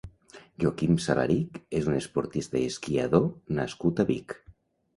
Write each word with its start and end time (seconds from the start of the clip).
Joaquim 0.61 0.95
Salarich 1.03 1.59
és 1.81 1.91
un 1.91 1.99
esportista 1.99 2.63
i 2.63 2.65
esquiador 2.73 3.31
nascut 3.61 4.05
a 4.07 4.11
Vic. 4.13 4.39